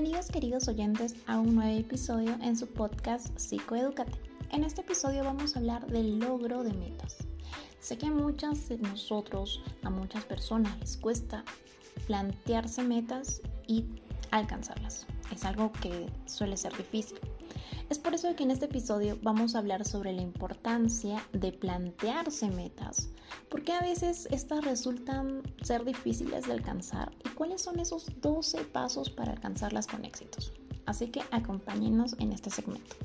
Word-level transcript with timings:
Bienvenidos 0.00 0.30
queridos 0.30 0.68
oyentes 0.68 1.16
a 1.26 1.40
un 1.40 1.56
nuevo 1.56 1.76
episodio 1.76 2.32
en 2.40 2.56
su 2.56 2.68
podcast 2.68 3.36
Psicoeducate. 3.36 4.12
En 4.52 4.62
este 4.62 4.82
episodio 4.82 5.24
vamos 5.24 5.56
a 5.56 5.58
hablar 5.58 5.88
del 5.88 6.20
logro 6.20 6.62
de 6.62 6.72
metas. 6.72 7.16
Sé 7.80 7.98
que 7.98 8.06
a 8.06 8.12
muchas 8.12 8.68
de 8.68 8.78
nosotros, 8.78 9.60
a 9.82 9.90
muchas 9.90 10.24
personas 10.24 10.78
les 10.78 10.96
cuesta 10.98 11.44
plantearse 12.06 12.84
metas 12.84 13.42
y 13.66 13.86
alcanzarlas. 14.30 15.04
Es 15.34 15.44
algo 15.44 15.72
que 15.72 16.06
suele 16.26 16.56
ser 16.56 16.76
difícil. 16.76 17.18
Es 17.88 17.98
por 17.98 18.14
eso 18.14 18.34
que 18.36 18.42
en 18.42 18.50
este 18.50 18.66
episodio 18.66 19.18
vamos 19.22 19.54
a 19.54 19.58
hablar 19.58 19.84
sobre 19.84 20.12
la 20.12 20.22
importancia 20.22 21.24
de 21.32 21.52
plantearse 21.52 22.50
metas, 22.50 23.08
porque 23.48 23.72
a 23.72 23.80
veces 23.80 24.28
estas 24.30 24.64
resultan 24.64 25.42
ser 25.62 25.84
difíciles 25.84 26.46
de 26.46 26.52
alcanzar 26.52 27.12
y 27.24 27.28
cuáles 27.30 27.62
son 27.62 27.80
esos 27.80 28.06
12 28.20 28.64
pasos 28.64 29.10
para 29.10 29.32
alcanzarlas 29.32 29.86
con 29.86 30.04
éxitos. 30.04 30.52
Así 30.86 31.08
que 31.08 31.22
acompáñenos 31.30 32.14
en 32.18 32.32
este 32.32 32.50
segmento. 32.50 32.96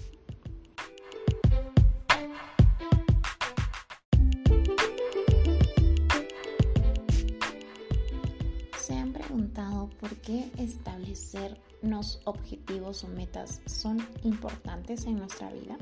Qué 10.23 10.49
establecernos 10.57 12.21
objetivos 12.23 13.03
o 13.03 13.07
metas 13.09 13.61
son 13.65 14.05
importantes 14.23 15.05
en 15.05 15.17
nuestra 15.17 15.51
vida? 15.51 15.77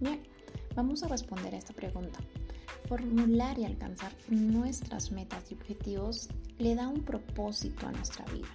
Bien, 0.00 0.22
vamos 0.74 1.02
a 1.02 1.08
responder 1.08 1.54
a 1.54 1.58
esta 1.58 1.74
pregunta. 1.74 2.18
Formular 2.88 3.58
y 3.58 3.64
alcanzar 3.64 4.12
nuestras 4.28 5.10
metas 5.10 5.50
y 5.50 5.54
objetivos 5.54 6.28
le 6.58 6.74
da 6.76 6.88
un 6.88 7.02
propósito 7.02 7.86
a 7.86 7.92
nuestra 7.92 8.24
vida. 8.26 8.48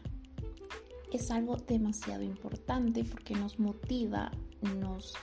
Es 1.12 1.30
algo 1.30 1.58
demasiado 1.58 2.24
importante 2.24 3.04
porque 3.04 3.36
nos 3.36 3.60
motiva, 3.60 4.32
nos 4.80 5.14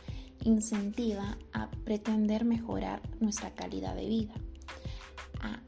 incentiva 0.45 1.39
a 1.55 1.71
pretender 1.71 2.45
mejorar 2.45 3.01
nuestra 3.21 3.55
calidad 3.55 3.97
de 3.97 4.07
vida, 4.07 4.35
a 5.41 5.61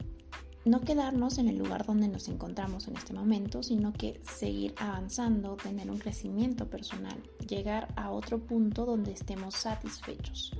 no 0.63 0.81
quedarnos 0.81 1.39
en 1.39 1.47
el 1.47 1.57
lugar 1.57 1.85
donde 1.85 2.07
nos 2.07 2.27
encontramos 2.27 2.87
en 2.87 2.95
este 2.95 3.13
momento, 3.13 3.63
sino 3.63 3.93
que 3.93 4.21
seguir 4.23 4.75
avanzando, 4.77 5.55
tener 5.55 5.89
un 5.89 5.97
crecimiento 5.97 6.69
personal, 6.69 7.21
llegar 7.47 7.91
a 7.95 8.11
otro 8.11 8.39
punto 8.39 8.85
donde 8.85 9.11
estemos 9.11 9.55
satisfechos. 9.55 10.51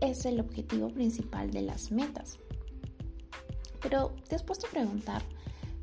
Es 0.00 0.24
el 0.26 0.40
objetivo 0.40 0.88
principal 0.88 1.50
de 1.50 1.62
las 1.62 1.92
metas. 1.92 2.38
Pero 3.80 4.14
te 4.28 4.34
has 4.34 4.42
puesto 4.42 4.66
a 4.66 4.70
preguntar 4.70 5.22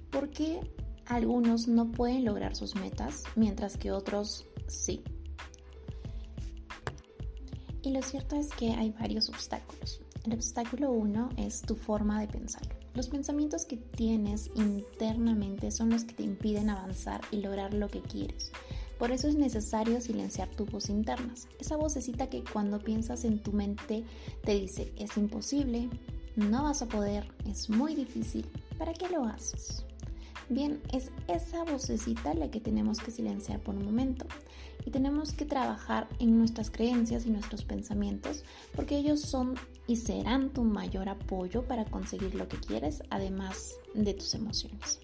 por 0.10 0.30
qué 0.30 0.60
algunos 1.06 1.68
no 1.68 1.92
pueden 1.92 2.26
lograr 2.26 2.56
sus 2.56 2.76
metas 2.76 3.24
mientras 3.36 3.78
que 3.78 3.92
otros 3.92 4.46
sí. 4.68 5.04
Y 7.82 7.92
lo 7.92 8.02
cierto 8.02 8.36
es 8.36 8.50
que 8.50 8.72
hay 8.72 8.92
varios 8.92 9.30
obstáculos. 9.30 10.02
El 10.26 10.34
obstáculo 10.34 10.92
uno 10.92 11.30
es 11.38 11.62
tu 11.62 11.76
forma 11.76 12.20
de 12.20 12.28
pensar. 12.28 12.81
Los 12.94 13.08
pensamientos 13.08 13.66
que 13.66 13.78
tienes 13.78 14.52
internamente 14.56 15.72
son 15.72 15.92
los 15.92 16.04
que 16.04 16.14
te 16.14 16.24
impiden 16.24 16.70
avanzar 16.70 17.22
y 17.32 17.38
lograr 17.38 17.74
lo 17.74 17.88
que 17.88 18.02
quieres. 18.02 18.52
Por 19.00 19.12
eso 19.12 19.28
es 19.28 19.36
necesario 19.36 20.02
silenciar 20.02 20.50
tu 20.50 20.66
voz 20.66 20.90
internas. 20.90 21.48
Esa 21.60 21.78
vocecita 21.78 22.28
que 22.28 22.44
cuando 22.44 22.80
piensas 22.80 23.24
en 23.24 23.40
tu 23.40 23.54
mente 23.54 24.04
te 24.44 24.54
dice 24.54 24.92
es 24.98 25.18
imposible, 25.18 25.90
no 26.36 26.64
vas 26.64 26.82
a 26.82 26.88
poder, 26.88 27.28
es 27.50 27.70
muy 27.70 27.96
difícil, 27.96 28.46
¿para 28.78 28.94
qué 28.94 29.10
lo 29.10 29.26
haces? 29.26 29.86
Bien, 30.52 30.82
es 30.92 31.12
esa 31.30 31.64
vocecita 31.64 32.34
la 32.34 32.52
que 32.52 32.60
tenemos 32.60 33.00
que 33.00 33.10
silenciar 33.10 33.62
por 33.62 33.74
un 33.74 33.86
momento 33.86 34.26
y 34.86 34.92
tenemos 34.92 35.32
que 35.32 35.46
trabajar 35.46 36.10
en 36.20 36.38
nuestras 36.38 36.70
creencias 36.70 37.26
y 37.26 37.30
nuestros 37.30 37.64
pensamientos 37.64 38.44
porque 38.76 38.98
ellos 38.98 39.22
son 39.22 39.56
y 39.88 39.96
serán 39.96 40.50
tu 40.50 40.66
mayor 40.66 41.08
apoyo 41.08 41.64
para 41.64 41.86
conseguir 41.86 42.36
lo 42.36 42.50
que 42.50 42.58
quieres 42.58 43.02
además 43.10 43.76
de 43.94 44.14
tus 44.14 44.36
emociones. 44.36 45.00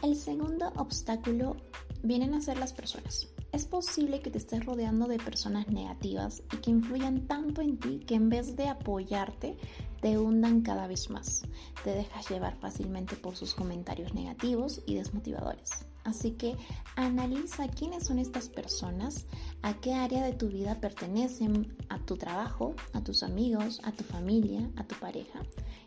El 0.00 0.14
segundo 0.14 0.72
obstáculo 0.76 1.56
vienen 2.04 2.32
a 2.34 2.40
ser 2.40 2.56
las 2.56 2.72
personas. 2.72 3.26
Es 3.50 3.64
posible 3.64 4.20
que 4.20 4.30
te 4.30 4.38
estés 4.38 4.64
rodeando 4.64 5.08
de 5.08 5.18
personas 5.18 5.66
negativas 5.66 6.44
y 6.54 6.58
que 6.58 6.70
influyan 6.70 7.26
tanto 7.26 7.62
en 7.62 7.78
ti 7.78 7.98
que 8.06 8.14
en 8.14 8.28
vez 8.28 8.54
de 8.54 8.68
apoyarte 8.68 9.56
te 10.00 10.18
hundan 10.18 10.62
cada 10.62 10.86
vez 10.86 11.10
más. 11.10 11.42
Te 11.84 11.90
dejas 11.90 12.28
llevar 12.28 12.56
fácilmente 12.58 13.16
por 13.16 13.36
sus 13.36 13.54
comentarios 13.54 14.14
negativos 14.14 14.82
y 14.86 14.94
desmotivadores. 14.94 15.86
Así 16.04 16.32
que 16.32 16.56
analiza 16.96 17.68
quiénes 17.68 18.06
son 18.06 18.18
estas 18.18 18.48
personas, 18.48 19.26
a 19.62 19.74
qué 19.74 19.92
área 19.92 20.24
de 20.24 20.32
tu 20.32 20.48
vida 20.48 20.80
pertenecen, 20.80 21.76
a 21.88 21.98
tu 21.98 22.16
trabajo, 22.16 22.74
a 22.94 23.02
tus 23.04 23.22
amigos, 23.22 23.80
a 23.84 23.92
tu 23.92 24.02
familia, 24.04 24.70
a 24.76 24.84
tu 24.84 24.94
pareja 24.96 25.40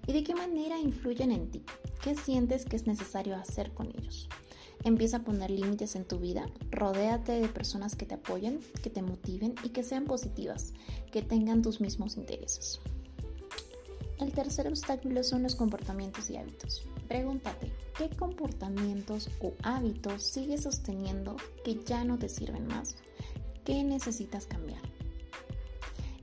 y 0.06 0.14
de 0.14 0.24
qué 0.24 0.36
manera 0.36 0.78
influyen 0.80 1.32
en 1.32 1.50
ti. 1.50 1.64
¿Qué 2.04 2.16
sientes 2.16 2.66
que 2.66 2.76
es 2.76 2.86
necesario 2.86 3.36
hacer 3.36 3.74
con 3.74 3.88
ellos? 3.88 4.30
Empieza 4.84 5.18
a 5.18 5.24
poner 5.24 5.50
límites 5.50 5.96
en 5.96 6.06
tu 6.06 6.20
vida, 6.20 6.46
rodéate 6.70 7.32
de 7.40 7.48
personas 7.48 7.96
que 7.96 8.06
te 8.06 8.16
apoyen, 8.16 8.60
que 8.84 8.90
te 8.90 9.02
motiven 9.02 9.56
y 9.64 9.70
que 9.70 9.84
sean 9.84 10.06
positivas, 10.06 10.74
que 11.12 11.22
tengan 11.22 11.62
tus 11.62 11.80
mismos 11.80 12.18
intereses. 12.18 12.82
El 14.24 14.32
tercer 14.32 14.70
obstáculo 14.70 15.22
son 15.22 15.44
los 15.44 15.54
comportamientos 15.54 16.30
y 16.30 16.38
hábitos. 16.38 16.86
Pregúntate, 17.10 17.74
¿qué 17.98 18.10
comportamientos 18.10 19.30
o 19.42 19.52
hábitos 19.64 20.24
sigues 20.24 20.64
sosteniendo 20.64 21.36
que 21.66 21.84
ya 21.84 22.06
no 22.06 22.18
te 22.18 22.30
sirven 22.30 22.66
más? 22.66 22.96
¿Qué 23.66 23.84
necesitas 23.84 24.46
cambiar? 24.46 24.80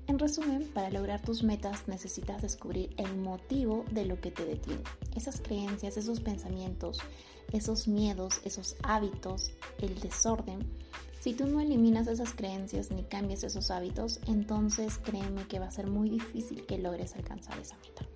En 0.07 0.19
resumen, 0.19 0.67
para 0.73 0.89
lograr 0.89 1.21
tus 1.21 1.43
metas 1.43 1.89
necesitas 1.89 2.41
descubrir 2.41 2.95
el 2.97 3.19
motivo 3.19 3.85
de 3.91 4.07
lo 4.07 4.19
que 4.19 4.31
te 4.31 4.47
detiene. 4.47 4.83
Esas 5.15 5.43
creencias, 5.43 5.99
esos 5.99 6.21
pensamientos, 6.21 7.01
esos 7.53 7.87
miedos, 7.87 8.41
esos 8.47 8.77
hábitos, 8.83 9.53
el 9.83 10.01
desorden. 10.01 10.61
Si 11.21 11.35
tú 11.35 11.47
no 11.47 11.61
eliminas 11.61 12.07
esas 12.07 12.33
creencias 12.33 12.91
ni 12.91 13.03
cambias 13.03 13.45
esos 13.45 13.71
hábitos, 13.71 14.21
entonces 14.27 14.97
créeme 14.97 15.47
que 15.49 15.59
va 15.59 15.67
a 15.67 15.71
ser 15.71 15.87
muy 15.87 16.09
difícil 16.09 16.65
que 16.65 16.79
logres 16.79 17.15
alcanzar 17.15 17.59
esa 17.59 17.77
meta. 17.77 18.07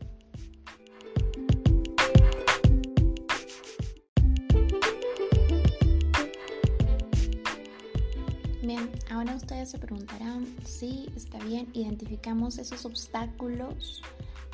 Bien, 8.63 8.91
ahora 9.11 9.37
ustedes 9.37 9.71
se 9.71 9.79
preguntarán 9.79 10.47
si 10.65 11.11
está 11.15 11.39
bien, 11.45 11.69
identificamos 11.75 12.57
esos 12.57 12.87
obstáculos 12.87 14.01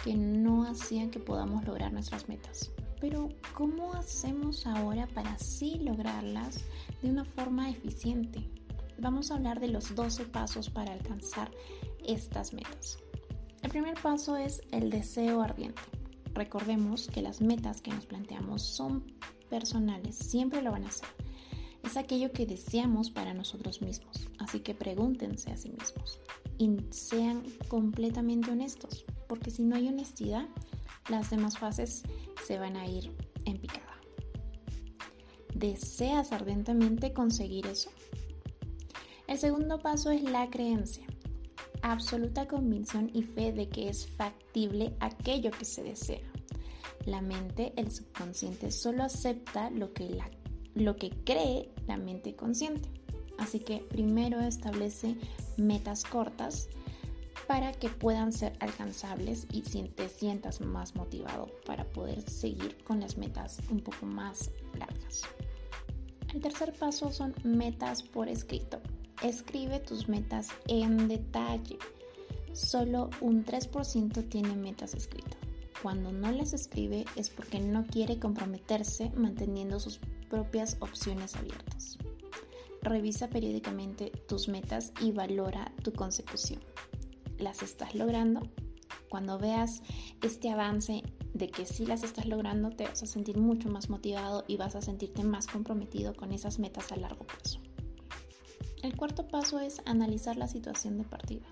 que 0.03 0.16
no 0.16 0.65
hacían 0.65 1.10
que 1.10 1.21
podamos 1.21 1.65
lograr 1.65 1.93
nuestras 1.93 2.28
metas. 2.28 2.72
Pero, 3.00 3.28
¿cómo 3.55 3.94
hacemos 3.94 4.66
ahora 4.66 5.06
para 5.09 5.33
así 5.33 5.77
lograrlas 5.77 6.61
de 7.03 7.11
una 7.11 7.25
forma 7.25 7.71
eficiente? 7.71 8.50
Vamos 8.99 9.31
a 9.31 9.37
hablar 9.37 9.61
de 9.61 9.69
los 9.69 9.94
12 9.94 10.27
pasos 10.27 10.69
para 10.69 10.93
alcanzar 10.93 11.50
estas 12.05 12.53
metas. 12.53 12.99
El 13.62 13.71
primer 13.71 13.94
paso 14.00 14.37
es 14.37 14.62
el 14.71 14.91
deseo 14.91 15.41
ardiente. 15.41 15.83
Recordemos 16.34 17.09
que 17.09 17.22
las 17.22 17.41
metas 17.41 17.81
que 17.81 17.91
nos 17.91 18.06
planteamos 18.06 18.62
son 18.62 19.05
personales, 19.49 20.16
siempre 20.16 20.62
lo 20.62 20.71
van 20.71 20.84
a 20.84 20.91
ser 20.91 21.09
es 21.83 21.97
aquello 21.97 22.31
que 22.33 22.47
deseamos 22.47 23.10
para 23.10 23.34
nosotros 23.34 23.83
mismos. 23.83 24.28
Así 24.39 24.60
que 24.60 24.75
pregúntense 24.75 25.50
a 25.50 25.56
sí 25.56 25.71
mismos 25.71 26.21
y 26.59 26.77
sean 26.91 27.43
completamente 27.69 28.50
honestos, 28.50 29.05
porque 29.28 29.50
si 29.50 29.62
no 29.62 29.77
hay 29.77 29.89
honestidad, 29.89 30.47
las 31.09 31.31
demás 31.31 31.59
fases 31.59 32.03
se 32.47 32.59
van 32.59 32.77
a 32.77 32.87
ir 32.87 33.12
en 33.45 33.59
picada. 33.59 34.01
¿Deseas 35.54 36.33
ardentemente 36.33 37.13
conseguir 37.13 37.66
eso? 37.66 37.91
El 39.27 39.39
segundo 39.39 39.78
paso 39.78 40.10
es 40.10 40.22
la 40.22 40.48
creencia. 40.51 41.07
Absoluta 41.83 42.47
convicción 42.47 43.10
y 43.15 43.22
fe 43.22 43.53
de 43.53 43.69
que 43.69 43.89
es 43.89 44.07
factible 44.07 44.95
aquello 45.01 45.51
que 45.51 45.65
se 45.65 45.83
desea. 45.83 46.21
La 47.07 47.22
mente, 47.22 47.72
el 47.77 47.91
subconsciente, 47.91 48.71
solo 48.71 49.04
acepta 49.04 49.71
lo 49.71 49.93
que 49.93 50.09
la 50.10 50.31
lo 50.75 50.97
que 50.97 51.10
cree 51.10 51.71
la 51.86 51.97
mente 51.97 52.34
consciente. 52.34 52.89
Así 53.39 53.60
que 53.60 53.78
primero 53.78 54.41
establece 54.41 55.16
metas 55.57 56.04
cortas 56.04 56.69
para 57.50 57.72
que 57.72 57.88
puedan 57.88 58.32
ser 58.32 58.52
alcanzables 58.60 59.48
y 59.50 59.62
te 59.62 60.08
sientas 60.08 60.60
más 60.60 60.94
motivado 60.94 61.48
para 61.66 61.84
poder 61.84 62.22
seguir 62.30 62.78
con 62.84 63.00
las 63.00 63.18
metas 63.18 63.58
un 63.70 63.80
poco 63.80 64.06
más 64.06 64.52
largas. 64.78 65.22
El 66.32 66.41
tercer 66.41 66.72
paso 66.72 67.10
son 67.10 67.34
metas 67.42 68.04
por 68.04 68.28
escrito. 68.28 68.80
Escribe 69.20 69.80
tus 69.80 70.08
metas 70.08 70.50
en 70.68 71.08
detalle. 71.08 71.76
Solo 72.52 73.10
un 73.20 73.44
3% 73.44 74.28
tiene 74.28 74.54
metas 74.54 74.94
escritas. 74.94 75.41
Cuando 75.82 76.12
no 76.12 76.30
las 76.30 76.52
escribe 76.52 77.04
es 77.16 77.30
porque 77.30 77.58
no 77.58 77.84
quiere 77.84 78.20
comprometerse 78.20 79.10
manteniendo 79.16 79.80
sus 79.80 79.98
propias 80.28 80.76
opciones 80.78 81.34
abiertas. 81.34 81.98
Revisa 82.80 83.28
periódicamente 83.28 84.12
tus 84.28 84.47
metas 84.47 84.92
y 85.00 85.10
valora 85.10 85.72
tu 85.82 85.92
consecución. 85.92 86.70
¿Las 87.41 87.63
estás 87.63 87.95
logrando? 87.95 88.42
Cuando 89.09 89.39
veas 89.39 89.83
este 90.22 90.51
avance 90.51 91.03
de 91.33 91.48
que 91.48 91.65
sí 91.65 91.87
las 91.87 92.03
estás 92.03 92.27
logrando, 92.27 92.69
te 92.69 92.84
vas 92.84 93.03
a 93.03 93.07
sentir 93.07 93.39
mucho 93.39 93.71
más 93.71 93.89
motivado 93.89 94.45
y 94.47 94.59
vas 94.59 94.77
a 94.77 94.83
sentirte 94.83 95.25
más 95.25 95.47
comprometido 95.47 96.15
con 96.15 96.33
esas 96.33 96.59
metas 96.59 96.92
a 96.92 96.97
largo 96.97 97.27
plazo. 97.27 97.60
El 98.83 98.95
cuarto 98.95 99.27
paso 99.27 99.59
es 99.59 99.81
analizar 99.87 100.37
la 100.37 100.48
situación 100.48 100.98
de 100.98 101.04
partida. 101.04 101.47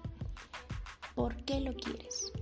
¿Por 1.15 1.43
qué 1.45 1.61
lo 1.61 1.75
quieres? 1.75 2.33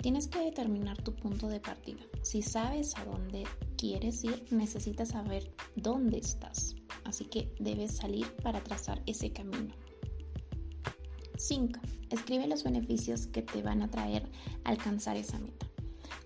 Tienes 0.00 0.26
que 0.26 0.38
determinar 0.38 0.96
tu 1.02 1.14
punto 1.14 1.48
de 1.48 1.60
partida. 1.60 2.00
Si 2.22 2.40
sabes 2.40 2.96
a 2.96 3.04
dónde 3.04 3.44
quieres 3.76 4.24
ir, 4.24 4.46
necesitas 4.50 5.10
saber 5.10 5.52
dónde 5.76 6.18
estás. 6.18 6.74
Así 7.04 7.26
que 7.26 7.54
debes 7.60 7.96
salir 7.96 8.34
para 8.36 8.64
trazar 8.64 9.02
ese 9.04 9.30
camino. 9.30 9.74
5. 11.36 11.80
Escribe 12.10 12.46
los 12.46 12.64
beneficios 12.64 13.26
que 13.26 13.42
te 13.42 13.62
van 13.62 13.82
a 13.82 13.90
traer 13.90 14.28
alcanzar 14.64 15.16
esa 15.16 15.38
meta. 15.38 15.66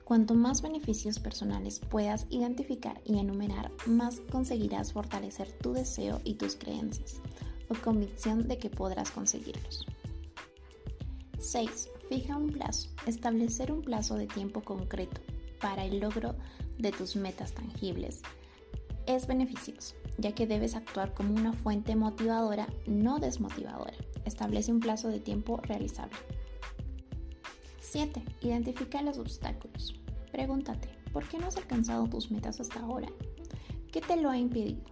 Cuanto 0.05 0.35
más 0.35 0.63
beneficios 0.63 1.19
personales 1.19 1.81
puedas 1.81 2.27
identificar 2.31 3.01
y 3.05 3.19
enumerar, 3.19 3.71
más 3.87 4.21
conseguirás 4.31 4.93
fortalecer 4.93 5.53
tu 5.53 5.73
deseo 5.73 6.21
y 6.25 6.35
tus 6.35 6.57
creencias 6.57 7.21
o 7.69 7.75
convicción 7.75 8.49
de 8.49 8.59
que 8.59 8.71
podrás 8.71 9.11
conseguirlos. 9.11 9.85
6. 11.39 11.91
Fija 12.09 12.37
un 12.37 12.51
plazo. 12.51 12.89
Establecer 13.07 13.71
un 13.71 13.83
plazo 13.83 14.17
de 14.17 14.27
tiempo 14.27 14.63
concreto 14.63 15.21
para 15.61 15.85
el 15.85 16.01
logro 16.01 16.35
de 16.79 16.91
tus 16.93 17.17
metas 17.17 17.53
tangibles 17.53 18.23
es 19.07 19.27
beneficioso, 19.27 19.95
ya 20.19 20.33
que 20.33 20.47
debes 20.47 20.75
actuar 20.75 21.15
como 21.15 21.35
una 21.35 21.53
fuente 21.53 21.97
motivadora, 21.97 22.69
no 22.87 23.19
desmotivadora. 23.19 23.95
Establece 24.25 24.73
un 24.73 24.81
plazo 24.81 25.09
de 25.09 25.21
tiempo 25.21 25.59
realizable. 25.63 26.17
7. 27.81 28.23
Identifica 28.43 29.01
los 29.01 29.19
obstáculos. 29.19 29.95
Pregúntate, 30.31 30.91
¿por 31.13 31.27
qué 31.27 31.39
no 31.39 31.47
has 31.47 31.57
alcanzado 31.57 32.07
tus 32.09 32.31
metas 32.31 32.61
hasta 32.61 32.81
ahora? 32.81 33.09
¿Qué 33.91 34.01
te 34.01 34.21
lo 34.21 34.29
ha 34.29 34.37
impedido? 34.37 34.83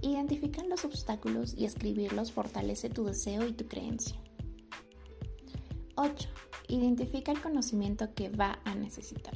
Identificar 0.00 0.64
los 0.66 0.86
obstáculos 0.86 1.54
y 1.58 1.66
escribirlos 1.66 2.32
fortalece 2.32 2.88
tu 2.88 3.04
deseo 3.04 3.46
y 3.46 3.52
tu 3.52 3.66
creencia. 3.66 4.16
8. 5.96 6.28
Identifica 6.68 7.32
el 7.32 7.42
conocimiento 7.42 8.14
que 8.14 8.30
va 8.30 8.60
a 8.64 8.74
necesitar. 8.74 9.34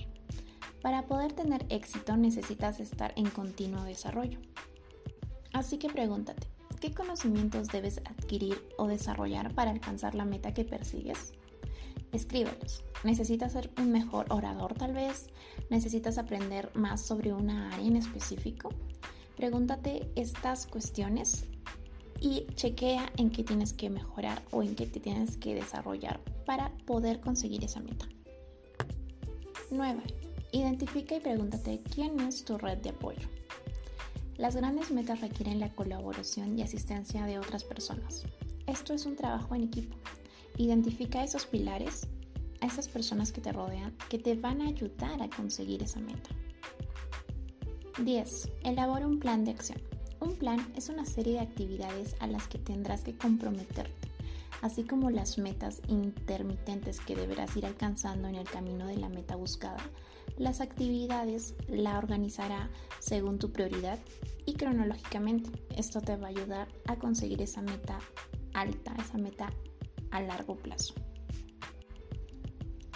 Para 0.80 1.06
poder 1.06 1.32
tener 1.32 1.66
éxito 1.68 2.16
necesitas 2.16 2.80
estar 2.80 3.12
en 3.16 3.28
continuo 3.28 3.84
desarrollo. 3.84 4.38
Así 5.54 5.78
que 5.78 5.88
pregúntate, 5.88 6.48
¿qué 6.80 6.92
conocimientos 6.92 7.68
debes 7.68 7.98
adquirir 7.98 8.60
o 8.76 8.88
desarrollar 8.88 9.54
para 9.54 9.70
alcanzar 9.70 10.16
la 10.16 10.24
meta 10.24 10.52
que 10.52 10.64
persigues? 10.64 11.32
Escríbelos. 12.10 12.84
¿Necesitas 13.04 13.52
ser 13.52 13.70
un 13.78 13.92
mejor 13.92 14.26
orador 14.30 14.74
tal 14.74 14.92
vez? 14.92 15.28
¿Necesitas 15.70 16.18
aprender 16.18 16.72
más 16.74 17.02
sobre 17.02 17.32
una 17.32 17.72
área 17.72 17.86
en 17.86 17.94
específico? 17.94 18.70
Pregúntate 19.36 20.10
estas 20.16 20.66
cuestiones 20.66 21.44
y 22.20 22.46
chequea 22.54 23.12
en 23.16 23.30
qué 23.30 23.44
tienes 23.44 23.72
que 23.72 23.90
mejorar 23.90 24.42
o 24.50 24.64
en 24.64 24.74
qué 24.74 24.86
te 24.86 24.98
tienes 24.98 25.36
que 25.36 25.54
desarrollar 25.54 26.20
para 26.46 26.72
poder 26.84 27.20
conseguir 27.20 27.62
esa 27.62 27.78
meta. 27.78 28.08
9. 29.70 30.02
Identifica 30.50 31.14
y 31.14 31.20
pregúntate 31.20 31.80
quién 31.94 32.18
es 32.18 32.44
tu 32.44 32.58
red 32.58 32.78
de 32.78 32.90
apoyo. 32.90 33.28
Las 34.36 34.56
grandes 34.56 34.90
metas 34.90 35.20
requieren 35.20 35.60
la 35.60 35.72
colaboración 35.72 36.58
y 36.58 36.62
asistencia 36.62 37.24
de 37.24 37.38
otras 37.38 37.62
personas. 37.62 38.24
Esto 38.66 38.92
es 38.92 39.06
un 39.06 39.14
trabajo 39.14 39.54
en 39.54 39.62
equipo. 39.62 39.96
Identifica 40.56 41.22
esos 41.22 41.46
pilares, 41.46 42.08
a 42.60 42.66
esas 42.66 42.88
personas 42.88 43.30
que 43.30 43.40
te 43.40 43.52
rodean, 43.52 43.96
que 44.08 44.18
te 44.18 44.34
van 44.34 44.60
a 44.60 44.66
ayudar 44.66 45.22
a 45.22 45.28
conseguir 45.28 45.84
esa 45.84 46.00
meta. 46.00 46.30
10. 48.02 48.50
Elabora 48.64 49.06
un 49.06 49.20
plan 49.20 49.44
de 49.44 49.52
acción. 49.52 49.80
Un 50.18 50.34
plan 50.34 50.72
es 50.74 50.88
una 50.88 51.06
serie 51.06 51.34
de 51.34 51.40
actividades 51.40 52.16
a 52.18 52.26
las 52.26 52.48
que 52.48 52.58
tendrás 52.58 53.02
que 53.02 53.16
comprometerte, 53.16 54.08
así 54.62 54.82
como 54.82 55.10
las 55.10 55.38
metas 55.38 55.80
intermitentes 55.86 56.98
que 56.98 57.14
deberás 57.14 57.56
ir 57.56 57.66
alcanzando 57.66 58.26
en 58.26 58.34
el 58.34 58.48
camino 58.48 58.88
de 58.88 58.96
la 58.96 59.08
meta 59.08 59.36
buscada 59.36 59.84
las 60.36 60.60
actividades 60.60 61.54
la 61.68 61.98
organizará 61.98 62.70
según 62.98 63.38
tu 63.38 63.52
prioridad 63.52 63.98
y 64.46 64.54
cronológicamente. 64.54 65.50
Esto 65.76 66.00
te 66.00 66.16
va 66.16 66.26
a 66.26 66.30
ayudar 66.30 66.68
a 66.86 66.96
conseguir 66.96 67.40
esa 67.42 67.62
meta 67.62 67.98
alta, 68.52 68.94
esa 68.98 69.18
meta 69.18 69.50
a 70.10 70.20
largo 70.20 70.56
plazo. 70.56 70.94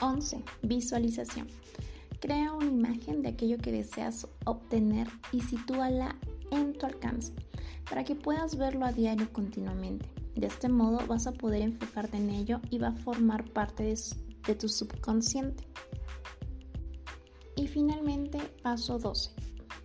11. 0.01 0.45
Visualización. 0.63 1.49
Crea 2.21 2.53
una 2.53 2.67
imagen 2.67 3.23
de 3.23 3.29
aquello 3.29 3.59
que 3.59 3.73
deseas 3.73 4.27
obtener 4.45 5.09
y 5.33 5.41
sitúala 5.41 6.17
en 6.51 6.73
tu 6.73 6.87
alcance 6.87 7.33
para 7.89 8.05
que 8.05 8.15
puedas 8.15 8.57
verlo 8.57 8.85
a 8.85 8.93
diario 8.93 9.33
continuamente. 9.33 10.09
De 10.35 10.47
este 10.47 10.69
modo 10.69 11.05
vas 11.07 11.27
a 11.27 11.33
poder 11.33 11.63
enfocarte 11.63 12.17
en 12.17 12.31
ello 12.31 12.61
y 12.71 12.79
va 12.79 12.89
a 12.89 12.93
formar 12.93 13.45
parte 13.51 13.83
de, 13.85 13.99
de 14.47 14.55
tu 14.55 14.69
subconsciente. 14.69 15.67
Y 17.59 17.67
finalmente, 17.67 18.39
paso 18.63 19.01
12. 19.01 19.33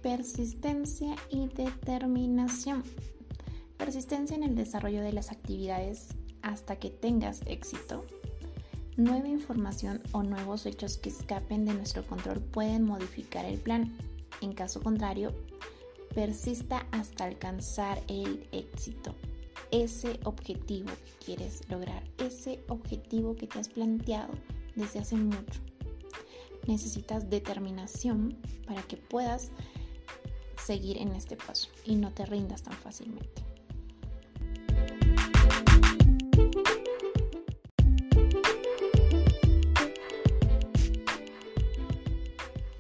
Persistencia 0.04 1.16
y 1.32 1.48
determinación. 1.48 2.84
Persistencia 3.78 4.36
en 4.36 4.44
el 4.44 4.54
desarrollo 4.54 5.02
de 5.02 5.12
las 5.12 5.32
actividades 5.32 6.10
hasta 6.44 6.76
que 6.76 6.92
tengas 6.92 7.42
éxito. 7.48 8.06
Nueva 8.96 9.28
información 9.28 10.04
o 10.12 10.22
nuevos 10.22 10.68
hechos 10.68 11.00
que 11.00 11.10
escapen 11.10 11.66
de 11.66 11.74
nuestro 11.74 12.06
control 12.06 12.42
pueden 12.42 12.84
modificar 12.84 13.44
el 13.44 13.58
plan. 13.58 13.98
En 14.42 14.54
caso 14.54 14.80
contrario, 14.80 15.34
persista 16.14 16.86
hasta 16.92 17.26
alcanzar 17.26 18.04
el 18.08 18.48
éxito. 18.52 19.16
Ese 19.72 20.20
objetivo 20.26 20.90
que 20.90 21.26
quieres 21.26 21.68
lograr, 21.72 22.04
ese 22.20 22.64
objetivo 22.68 23.36
que 23.36 23.48
te 23.48 23.58
has 23.58 23.70
planteado 23.70 24.32
desde 24.76 25.00
hace 25.00 25.16
mucho 25.16 25.73
necesitas 26.68 27.30
determinación 27.30 28.38
para 28.66 28.82
que 28.84 28.98
puedas 28.98 29.52
seguir 30.66 30.98
en 30.98 31.14
este 31.14 31.36
paso 31.36 31.70
y 31.86 31.96
no 31.96 32.12
te 32.12 32.26
rindas 32.26 32.64
tan 32.64 32.74
fácilmente. 32.74 33.44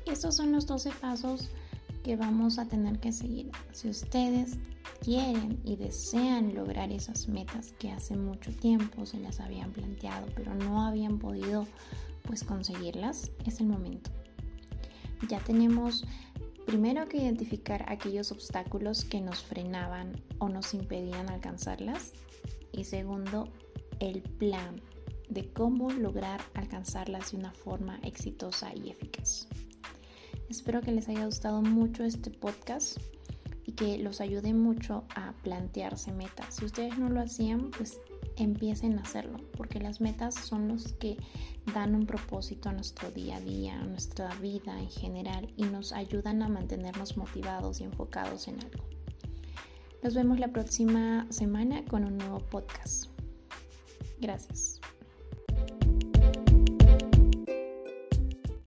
Estos 0.05 0.35
son 0.35 0.51
los 0.51 0.65
12 0.67 0.91
pasos 1.01 1.49
que 2.03 2.15
vamos 2.15 2.59
a 2.59 2.65
tener 2.65 2.99
que 2.99 3.11
seguir. 3.11 3.51
Si 3.71 3.89
ustedes 3.89 4.57
quieren 5.03 5.59
y 5.65 5.75
desean 5.75 6.55
lograr 6.55 6.91
esas 6.91 7.27
metas 7.27 7.73
que 7.73 7.91
hace 7.91 8.15
mucho 8.15 8.51
tiempo 8.51 9.05
se 9.05 9.19
las 9.19 9.41
habían 9.41 9.71
planteado, 9.71 10.27
pero 10.35 10.55
no 10.55 10.85
habían 10.85 11.19
podido 11.19 11.67
pues 12.23 12.43
conseguirlas, 12.43 13.31
es 13.45 13.59
el 13.59 13.67
momento. 13.67 14.11
Ya 15.27 15.39
tenemos 15.39 16.05
primero 16.65 17.07
que 17.07 17.17
identificar 17.17 17.85
aquellos 17.89 18.31
obstáculos 18.31 19.03
que 19.03 19.19
nos 19.19 19.43
frenaban 19.43 20.13
o 20.39 20.47
nos 20.47 20.73
impedían 20.73 21.29
alcanzarlas. 21.29 22.13
Y 22.71 22.85
segundo, 22.85 23.49
el 23.99 24.21
plan 24.21 24.81
de 25.29 25.51
cómo 25.51 25.91
lograr 25.91 26.41
alcanzarlas 26.53 27.31
de 27.31 27.37
una 27.37 27.51
forma 27.51 27.99
exitosa 28.03 28.73
y 28.73 28.89
eficaz. 28.89 29.47
Espero 30.49 30.81
que 30.81 30.91
les 30.91 31.09
haya 31.09 31.25
gustado 31.25 31.61
mucho 31.61 32.03
este 32.03 32.29
podcast 32.29 32.97
que 33.75 33.97
los 33.97 34.21
ayude 34.21 34.53
mucho 34.53 35.05
a 35.15 35.33
plantearse 35.43 36.11
metas. 36.11 36.55
Si 36.55 36.65
ustedes 36.65 36.97
no 36.97 37.09
lo 37.09 37.21
hacían, 37.21 37.71
pues 37.71 37.99
empiecen 38.37 38.97
a 38.97 39.01
hacerlo, 39.01 39.37
porque 39.57 39.79
las 39.79 40.01
metas 40.01 40.35
son 40.35 40.67
los 40.67 40.93
que 40.93 41.17
dan 41.73 41.95
un 41.95 42.05
propósito 42.05 42.69
a 42.69 42.73
nuestro 42.73 43.11
día 43.11 43.37
a 43.37 43.41
día, 43.41 43.79
a 43.79 43.85
nuestra 43.85 44.33
vida 44.35 44.79
en 44.79 44.89
general 44.89 45.53
y 45.55 45.63
nos 45.63 45.93
ayudan 45.93 46.41
a 46.41 46.49
mantenernos 46.49 47.17
motivados 47.17 47.79
y 47.81 47.83
enfocados 47.83 48.47
en 48.47 48.59
algo. 48.59 48.83
Nos 50.01 50.13
vemos 50.13 50.39
la 50.39 50.49
próxima 50.49 51.25
semana 51.29 51.85
con 51.85 52.03
un 52.03 52.17
nuevo 52.17 52.39
podcast. 52.39 53.05
Gracias. 54.19 54.81